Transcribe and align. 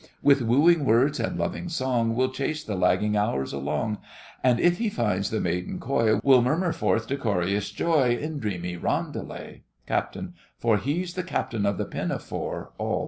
With 0.23 0.41
wooing 0.41 0.83
words 0.83 1.19
and 1.19 1.37
loving 1.37 1.69
song, 1.69 2.15
We'll 2.15 2.31
chase 2.31 2.63
the 2.63 2.73
lagging 2.73 3.15
hours 3.15 3.53
along, 3.53 3.99
And 4.43 4.59
if 4.59 4.77
{he 4.79 4.89
finds} 4.89 5.29
the 5.29 5.39
maiden 5.39 5.79
coy, 5.79 6.07
I 6.07 6.11
find 6.13 6.21
We'll 6.23 6.41
murmur 6.41 6.71
forth 6.71 7.07
decorous 7.07 7.69
joy, 7.69 8.15
In 8.17 8.39
dreamy 8.39 8.77
roundelay. 8.77 9.61
CAPT. 9.85 10.17
For 10.57 10.77
he's 10.77 11.13
the 11.13 11.21
Captain 11.21 11.67
of 11.67 11.77
the 11.77 11.85
Pinafore. 11.85 12.71
ALL. 12.79 12.99